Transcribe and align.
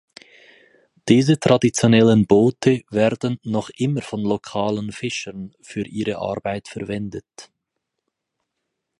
Diese 1.07 1.39
traditionellen 1.39 2.25
Boote 2.25 2.81
werden 2.89 3.37
noch 3.43 3.69
immer 3.69 4.01
von 4.01 4.21
lokalen 4.23 4.91
Fischern 4.91 5.53
für 5.61 5.85
ihre 5.85 6.17
Arbeit 6.17 6.67
verwendet. 6.67 7.51